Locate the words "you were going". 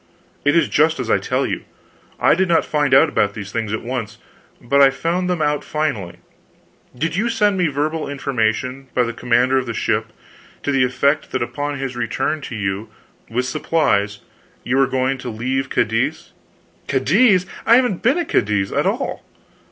14.63-15.19